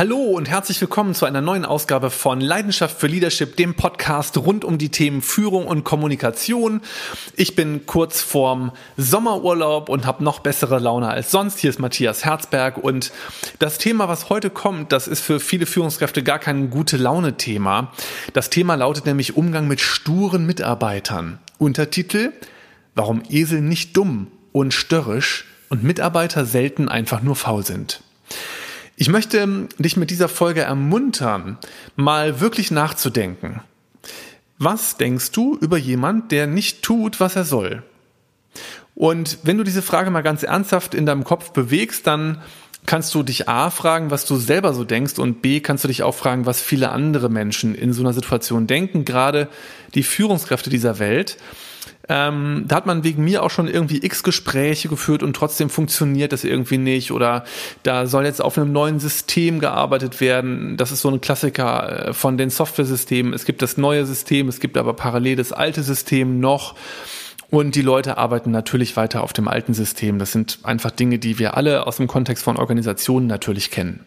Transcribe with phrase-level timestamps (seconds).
[0.00, 4.64] Hallo und herzlich willkommen zu einer neuen Ausgabe von Leidenschaft für Leadership, dem Podcast rund
[4.64, 6.80] um die Themen Führung und Kommunikation.
[7.36, 11.58] Ich bin kurz vorm Sommerurlaub und habe noch bessere Laune als sonst.
[11.58, 13.12] Hier ist Matthias Herzberg und
[13.58, 17.92] das Thema, was heute kommt, das ist für viele Führungskräfte gar kein gute Laune-Thema.
[18.32, 21.40] Das Thema lautet nämlich Umgang mit sturen Mitarbeitern.
[21.58, 22.32] Untertitel
[22.94, 28.00] Warum Esel nicht dumm und störrisch und Mitarbeiter selten einfach nur faul sind.
[29.00, 31.56] Ich möchte dich mit dieser Folge ermuntern,
[31.96, 33.62] mal wirklich nachzudenken.
[34.58, 37.82] Was denkst du über jemand, der nicht tut, was er soll?
[38.94, 42.42] Und wenn du diese Frage mal ganz ernsthaft in deinem Kopf bewegst, dann
[42.84, 46.02] kannst du dich A fragen, was du selber so denkst und B kannst du dich
[46.02, 49.48] auch fragen, was viele andere Menschen in so einer Situation denken, gerade
[49.94, 51.38] die Führungskräfte dieser Welt.
[52.12, 56.32] Ähm, da hat man wegen mir auch schon irgendwie x Gespräche geführt und trotzdem funktioniert
[56.32, 57.12] das irgendwie nicht.
[57.12, 57.44] Oder
[57.84, 60.76] da soll jetzt auf einem neuen System gearbeitet werden.
[60.76, 63.32] Das ist so ein Klassiker äh, von den Software-Systemen.
[63.32, 66.74] Es gibt das neue System, es gibt aber parallel das alte System noch.
[67.48, 70.18] Und die Leute arbeiten natürlich weiter auf dem alten System.
[70.18, 74.04] Das sind einfach Dinge, die wir alle aus dem Kontext von Organisationen natürlich kennen.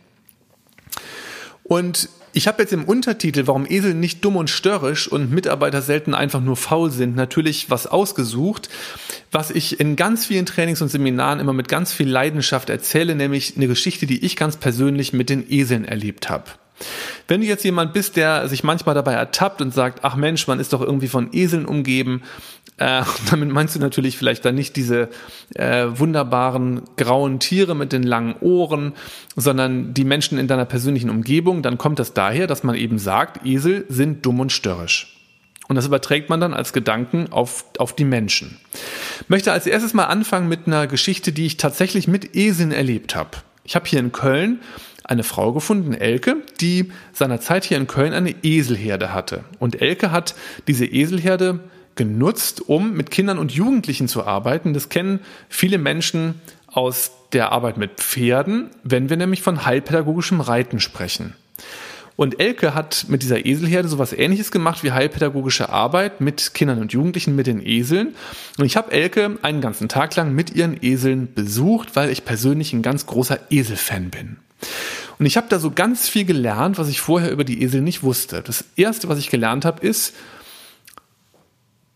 [1.63, 6.15] Und ich habe jetzt im Untertitel, warum Esel nicht dumm und störrisch und Mitarbeiter selten
[6.15, 8.69] einfach nur faul sind, natürlich was ausgesucht,
[9.31, 13.55] was ich in ganz vielen Trainings und Seminaren immer mit ganz viel Leidenschaft erzähle, nämlich
[13.55, 16.45] eine Geschichte, die ich ganz persönlich mit den Eseln erlebt habe.
[17.27, 20.59] Wenn du jetzt jemand bist, der sich manchmal dabei ertappt und sagt, ach Mensch, man
[20.59, 22.23] ist doch irgendwie von Eseln umgeben,
[22.77, 25.09] äh, damit meinst du natürlich vielleicht dann nicht diese
[25.55, 28.93] äh, wunderbaren grauen Tiere mit den langen Ohren,
[29.35, 33.45] sondern die Menschen in deiner persönlichen Umgebung, dann kommt das daher, dass man eben sagt,
[33.45, 35.09] Esel sind dumm und störrisch.
[35.69, 38.59] Und das überträgt man dann als Gedanken auf, auf die Menschen.
[39.21, 43.15] Ich möchte als erstes mal anfangen mit einer Geschichte, die ich tatsächlich mit Eseln erlebt
[43.15, 43.37] habe.
[43.63, 44.59] Ich habe hier in Köln
[45.03, 49.43] eine Frau gefunden, Elke, die seinerzeit hier in Köln eine Eselherde hatte.
[49.59, 50.35] Und Elke hat
[50.67, 51.59] diese Eselherde
[51.95, 54.73] genutzt, um mit Kindern und Jugendlichen zu arbeiten.
[54.73, 55.19] Das kennen
[55.49, 61.35] viele Menschen aus der Arbeit mit Pferden, wenn wir nämlich von heilpädagogischem Reiten sprechen.
[62.15, 66.93] Und Elke hat mit dieser Eselherde sowas ähnliches gemacht wie heilpädagogische Arbeit mit Kindern und
[66.93, 68.15] Jugendlichen mit den Eseln.
[68.59, 72.71] Und ich habe Elke einen ganzen Tag lang mit ihren Eseln besucht, weil ich persönlich
[72.73, 74.37] ein ganz großer Eselfan bin.
[75.19, 78.03] Und ich habe da so ganz viel gelernt, was ich vorher über die Esel nicht
[78.03, 78.41] wusste.
[78.41, 80.13] Das erste, was ich gelernt habe, ist,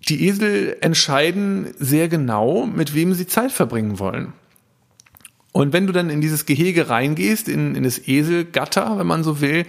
[0.08, 4.34] die Esel entscheiden sehr genau, mit wem sie Zeit verbringen wollen.
[5.52, 9.42] Und wenn du dann in dieses Gehege reingehst, in, in das Eselgatter, wenn man so
[9.42, 9.66] will,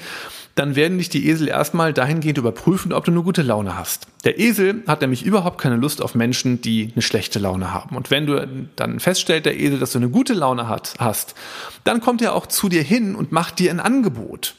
[0.59, 4.09] dann werden dich die Esel erstmal dahingehend überprüfen, ob du eine gute Laune hast.
[4.25, 7.97] Der Esel hat nämlich überhaupt keine Lust auf Menschen, die eine schlechte Laune haben.
[7.97, 11.37] Und wenn du dann feststellst, der Esel, dass du eine gute Laune hat, hast,
[11.85, 14.57] dann kommt er auch zu dir hin und macht dir ein Angebot.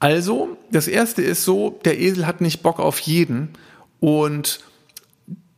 [0.00, 3.48] Also, das erste ist so, der Esel hat nicht Bock auf jeden
[4.00, 4.60] und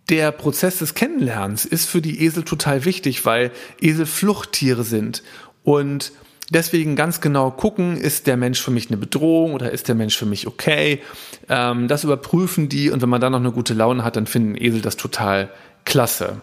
[0.09, 3.51] der Prozess des Kennenlernens ist für die Esel total wichtig, weil
[3.81, 5.25] Esel Fluchttiere sind
[5.65, 6.13] und
[6.51, 10.17] deswegen ganz genau gucken, ist der Mensch für mich eine Bedrohung oder ist der Mensch
[10.17, 11.01] für mich okay.
[11.49, 14.57] Ähm, das überprüfen die und wenn man dann noch eine gute Laune hat, dann finden
[14.57, 15.51] Esel das total
[15.85, 16.41] klasse.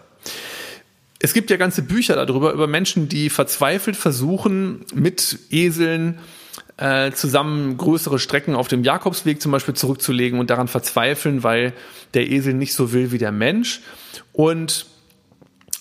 [1.22, 6.18] Es gibt ja ganze Bücher darüber, über Menschen, die verzweifelt versuchen, mit Eseln
[6.78, 11.74] äh, zusammen größere Strecken auf dem Jakobsweg zum Beispiel zurückzulegen und daran verzweifeln, weil
[12.14, 13.82] der Esel nicht so will wie der Mensch.
[14.32, 14.86] Und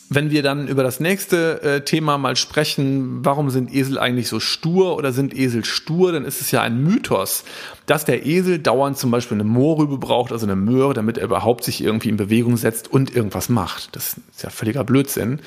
[0.09, 4.40] wenn wir dann über das nächste äh, Thema mal sprechen, warum sind Esel eigentlich so
[4.40, 7.44] stur oder sind Esel stur, dann ist es ja ein Mythos,
[7.86, 11.64] dass der Esel dauernd zum Beispiel eine Moorrübe braucht, also eine Möhre, damit er überhaupt
[11.64, 13.96] sich irgendwie in Bewegung setzt und irgendwas macht.
[13.96, 15.42] Das ist ja völliger Blödsinn.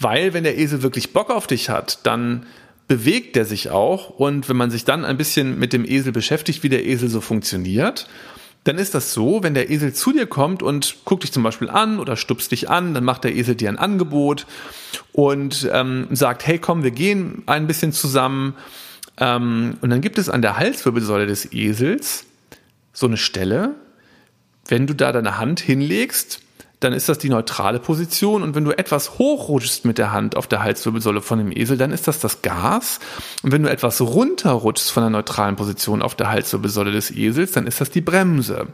[0.00, 2.46] Weil wenn der Esel wirklich Bock auf dich hat, dann
[2.88, 4.10] bewegt er sich auch.
[4.10, 7.20] Und wenn man sich dann ein bisschen mit dem Esel beschäftigt, wie der Esel so
[7.20, 8.08] funktioniert,
[8.66, 11.70] dann ist das so, wenn der Esel zu dir kommt und guckt dich zum Beispiel
[11.70, 14.46] an oder stupst dich an, dann macht der Esel dir ein Angebot
[15.12, 18.54] und ähm, sagt, hey komm, wir gehen ein bisschen zusammen.
[19.18, 22.24] Ähm, und dann gibt es an der Halswirbelsäule des Esels
[22.92, 23.76] so eine Stelle,
[24.66, 26.40] wenn du da deine Hand hinlegst,
[26.80, 28.42] dann ist das die neutrale Position.
[28.42, 31.90] Und wenn du etwas hochrutschst mit der Hand auf der Halswirbelsäule von dem Esel, dann
[31.90, 33.00] ist das das Gas.
[33.42, 37.66] Und wenn du etwas runterrutschst von der neutralen Position auf der Halswirbelsäule des Esels, dann
[37.66, 38.68] ist das die Bremse.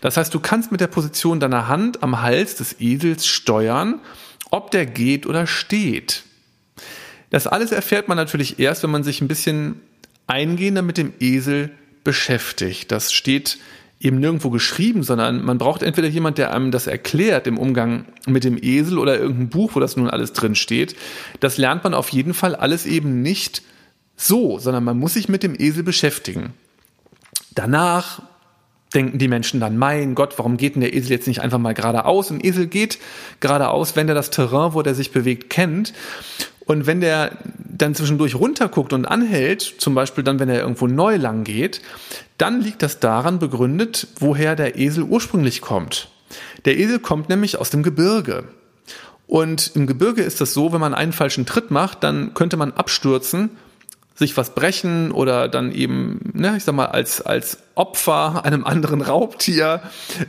[0.00, 4.00] Das heißt, du kannst mit der Position deiner Hand am Hals des Esels steuern,
[4.50, 6.24] ob der geht oder steht.
[7.30, 9.80] Das alles erfährt man natürlich erst, wenn man sich ein bisschen
[10.26, 11.70] eingehender mit dem Esel
[12.04, 12.92] beschäftigt.
[12.92, 13.58] Das steht
[14.02, 18.42] eben nirgendwo geschrieben, sondern man braucht entweder jemand, der einem das erklärt im Umgang mit
[18.42, 20.96] dem Esel oder irgendein Buch, wo das nun alles drin steht.
[21.40, 23.62] Das lernt man auf jeden Fall alles eben nicht
[24.16, 26.52] so, sondern man muss sich mit dem Esel beschäftigen.
[27.54, 28.22] Danach
[28.92, 31.72] denken die Menschen dann, mein Gott, warum geht denn der Esel jetzt nicht einfach mal
[31.72, 32.30] geradeaus?
[32.30, 32.98] Ein Esel geht
[33.40, 35.94] geradeaus, wenn er das Terrain, wo der sich bewegt, kennt.
[36.66, 37.38] Und wenn der
[37.72, 41.80] dann zwischendurch runterguckt und anhält, zum Beispiel dann, wenn er irgendwo neu lang geht,
[42.38, 46.08] dann liegt das daran begründet, woher der Esel ursprünglich kommt.
[46.64, 48.44] Der Esel kommt nämlich aus dem Gebirge.
[49.26, 52.72] Und im Gebirge ist das so, wenn man einen falschen Tritt macht, dann könnte man
[52.72, 53.50] abstürzen
[54.14, 59.00] sich was brechen oder dann eben, ne, ich sag mal, als, als Opfer einem anderen
[59.00, 59.82] Raubtier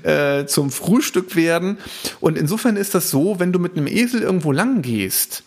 [0.04, 1.78] äh, zum Frühstück werden.
[2.20, 5.44] Und insofern ist das so, wenn du mit einem Esel irgendwo lang gehst,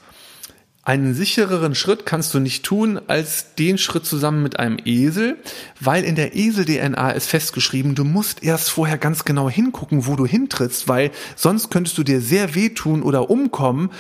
[0.87, 5.37] einen sichereren Schritt kannst du nicht tun als den Schritt zusammen mit einem Esel,
[5.81, 10.27] weil in der Esel-DNA ist festgeschrieben, du musst erst vorher ganz genau hingucken, wo du
[10.27, 13.91] hintrittst, weil sonst könntest du dir sehr wehtun oder umkommen.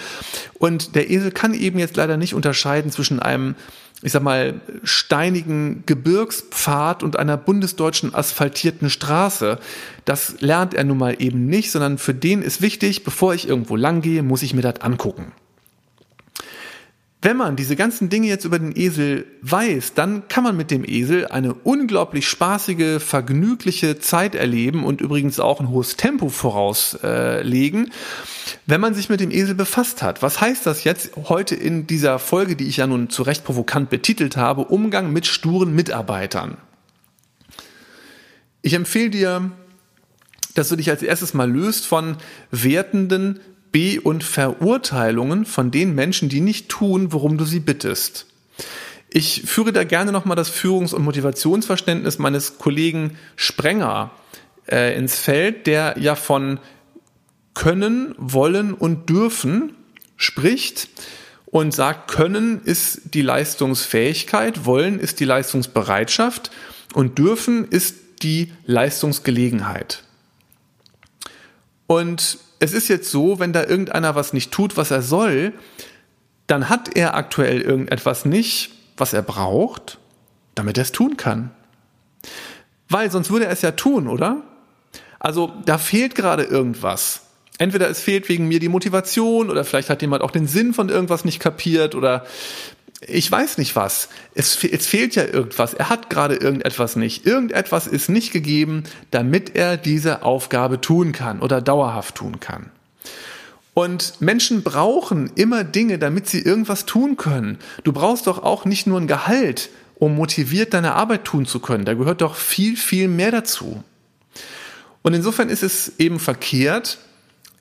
[0.61, 3.57] Und der Esel kann eben jetzt leider nicht unterscheiden zwischen einem
[4.03, 9.59] ich sag mal, steinigen Gebirgspfad und einer bundesdeutschen asphaltierten Straße.
[10.05, 13.75] Das lernt er nun mal eben nicht, sondern für den ist wichtig, bevor ich irgendwo
[13.75, 15.33] lang gehe, muss ich mir das angucken.
[17.23, 20.85] Wenn man diese ganzen Dinge jetzt über den Esel weiß, dann kann man mit dem
[20.85, 27.91] Esel eine unglaublich spaßige, vergnügliche Zeit erleben und übrigens auch ein hohes Tempo vorauslegen,
[28.67, 30.23] wenn man sich mit dem Esel befasst hat.
[30.23, 33.89] Was heißt das jetzt heute in dieser Folge, die ich ja nun zu Recht provokant
[33.89, 36.59] betitelt habe, Umgang mit sturen Mitarbeitern?
[38.61, 39.51] Ich empfehle dir,
[40.55, 42.17] dass du dich als erstes mal löst von
[42.51, 43.41] wertenden,
[43.73, 48.27] Be- und Verurteilungen von den Menschen, die nicht tun, worum du sie bittest.
[49.11, 54.11] Ich führe da gerne nochmal das Führungs- und Motivationsverständnis meines Kollegen Sprenger
[54.69, 56.61] äh, ins Feld, der ja von
[57.55, 59.75] können, wollen und dürfen
[60.17, 60.89] spricht
[61.47, 66.51] und sagt, können ist die Leistungsfähigkeit, wollen ist die Leistungsbereitschaft
[66.93, 70.03] und dürfen ist die Leistungsgelegenheit.
[71.87, 75.53] Und es ist jetzt so, wenn da irgendeiner was nicht tut, was er soll,
[76.47, 79.99] dann hat er aktuell irgendetwas nicht, was er braucht,
[80.55, 81.51] damit er es tun kann.
[82.89, 84.43] Weil sonst würde er es ja tun, oder?
[85.19, 87.23] Also da fehlt gerade irgendwas.
[87.59, 90.89] Entweder es fehlt wegen mir die Motivation oder vielleicht hat jemand auch den Sinn von
[90.89, 92.27] irgendwas nicht kapiert oder
[93.01, 94.09] ich weiß nicht was.
[94.35, 95.75] Es, es fehlt ja irgendwas.
[95.75, 97.27] Er hat gerade irgendetwas nicht.
[97.27, 102.71] Irgendetwas ist nicht gegeben, damit er diese Aufgabe tun kann oder dauerhaft tun kann.
[103.75, 107.59] Und Menschen brauchen immer Dinge, damit sie irgendwas tun können.
[107.85, 111.85] Du brauchst doch auch nicht nur ein Gehalt, um motiviert deine Arbeit tun zu können.
[111.85, 113.85] Da gehört doch viel, viel mehr dazu.
[115.03, 116.99] Und insofern ist es eben verkehrt,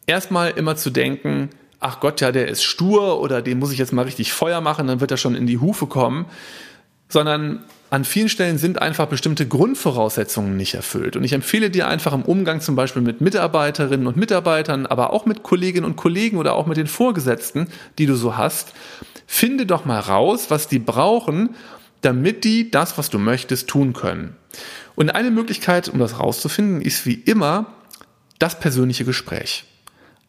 [0.08, 1.50] erstmal immer zu denken,
[1.86, 4.88] ach Gott, ja, der ist stur oder dem muss ich jetzt mal richtig Feuer machen,
[4.88, 6.26] dann wird er schon in die Hufe kommen,
[7.10, 11.16] sondern an vielen Stellen sind einfach bestimmte Grundvoraussetzungen nicht erfüllt.
[11.16, 15.28] Und ich empfehle dir einfach im Umgang zum Beispiel mit Mitarbeiterinnen und Mitarbeitern, aber auch
[15.28, 17.68] mit Kolleginnen und Kollegen oder auch mit den Vorgesetzten,
[18.00, 18.74] die du so hast,
[19.28, 21.52] finde doch mal raus, was die brauchen,
[22.02, 24.36] damit die das, was du möchtest, tun können.
[24.96, 27.68] Und eine Möglichkeit, um das rauszufinden, ist wie immer
[28.40, 29.66] das persönliche Gespräch.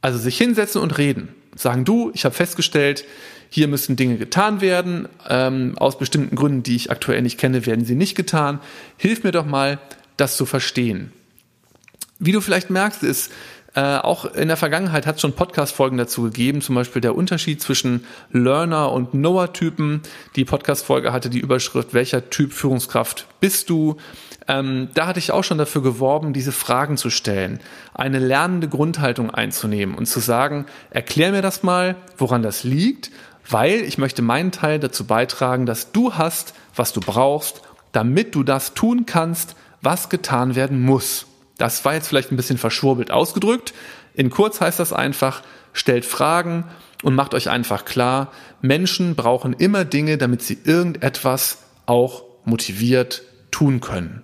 [0.02, 1.34] Also sich hinsetzen und reden.
[1.56, 3.04] Sagen du, ich habe festgestellt,
[3.48, 5.08] hier müssen Dinge getan werden.
[5.28, 8.60] Ähm, aus bestimmten Gründen, die ich aktuell nicht kenne, werden sie nicht getan.
[8.96, 9.78] Hilf mir doch mal,
[10.16, 11.12] das zu verstehen.
[12.18, 13.32] Wie du vielleicht merkst, ist,
[13.76, 17.60] äh, auch in der Vergangenheit hat es schon Podcast-Folgen dazu gegeben, zum Beispiel der Unterschied
[17.60, 20.00] zwischen Learner und Knower-Typen.
[20.34, 23.98] Die Podcast-Folge hatte die Überschrift, welcher Typ Führungskraft bist du?
[24.48, 27.60] Ähm, da hatte ich auch schon dafür geworben, diese Fragen zu stellen,
[27.92, 33.10] eine lernende Grundhaltung einzunehmen und zu sagen, erklär mir das mal, woran das liegt,
[33.50, 37.60] weil ich möchte meinen Teil dazu beitragen, dass du hast, was du brauchst,
[37.92, 41.26] damit du das tun kannst, was getan werden muss.
[41.58, 43.72] Das war jetzt vielleicht ein bisschen verschwurbelt ausgedrückt.
[44.14, 46.64] In kurz heißt das einfach, stellt Fragen
[47.02, 48.32] und macht euch einfach klar,
[48.62, 54.22] Menschen brauchen immer Dinge, damit sie irgendetwas auch motiviert tun können.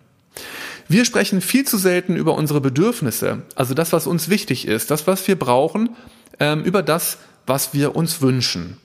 [0.88, 5.06] Wir sprechen viel zu selten über unsere Bedürfnisse, also das, was uns wichtig ist, das,
[5.06, 5.96] was wir brauchen,
[6.40, 8.78] ähm, über das, was wir uns wünschen.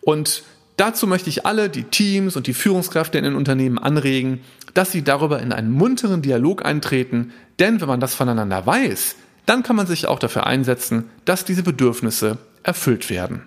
[0.00, 0.42] Und
[0.76, 4.40] dazu möchte ich alle, die Teams und die Führungskräfte in den Unternehmen anregen,
[4.74, 9.16] dass sie darüber in einen munteren Dialog eintreten, denn wenn man das voneinander weiß,
[9.46, 13.42] dann kann man sich auch dafür einsetzen, dass diese Bedürfnisse erfüllt werden.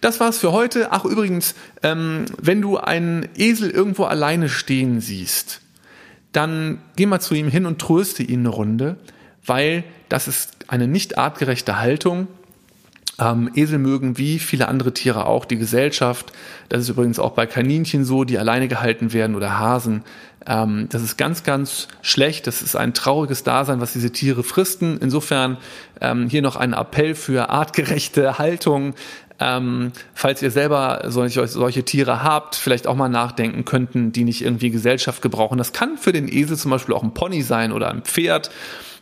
[0.00, 0.92] Das war's für heute.
[0.92, 5.62] Ach übrigens, ähm, wenn du einen Esel irgendwo alleine stehen siehst,
[6.32, 8.96] dann geh mal zu ihm hin und tröste ihn eine Runde,
[9.44, 12.28] weil das ist eine nicht artgerechte Haltung.
[13.18, 16.32] Ähm, Esel mögen wie viele andere Tiere auch die Gesellschaft.
[16.68, 20.02] Das ist übrigens auch bei Kaninchen so, die alleine gehalten werden oder Hasen.
[20.46, 22.46] Ähm, das ist ganz, ganz schlecht.
[22.46, 24.98] Das ist ein trauriges Dasein, was diese Tiere fristen.
[25.00, 25.56] Insofern
[26.00, 28.94] ähm, hier noch ein Appell für artgerechte Haltung.
[29.38, 34.42] Ähm, falls ihr selber solche, solche Tiere habt, vielleicht auch mal nachdenken könnten, die nicht
[34.42, 35.58] irgendwie Gesellschaft gebrauchen.
[35.58, 38.50] Das kann für den Esel zum Beispiel auch ein Pony sein oder ein Pferd.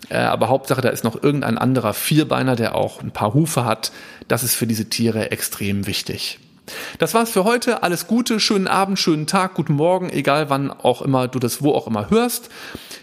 [0.09, 3.93] Äh, aber Hauptsache, da ist noch irgendein anderer Vierbeiner, der auch ein paar Hufe hat.
[4.29, 6.39] Das ist für diese Tiere extrem wichtig.
[6.99, 7.83] Das war's für heute.
[7.83, 11.73] Alles Gute, schönen Abend, schönen Tag, guten Morgen, egal wann auch immer du das wo
[11.73, 12.49] auch immer hörst.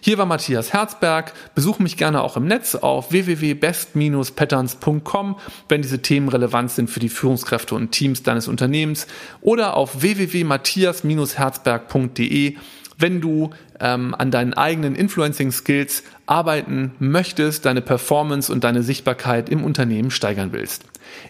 [0.01, 1.31] Hier war Matthias Herzberg.
[1.53, 5.35] Besuch mich gerne auch im Netz auf www.best-patterns.com,
[5.69, 9.05] wenn diese Themen relevant sind für die Führungskräfte und Teams deines Unternehmens
[9.41, 12.55] oder auf www.matthias-herzberg.de
[13.01, 19.63] wenn du ähm, an deinen eigenen Influencing-Skills arbeiten möchtest, deine Performance und deine Sichtbarkeit im
[19.63, 20.83] Unternehmen steigern willst.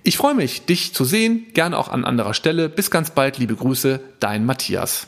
[0.04, 2.70] Ich freue mich, dich zu sehen, gerne auch an anderer Stelle.
[2.70, 5.08] Bis ganz bald, liebe Grüße, dein Matthias.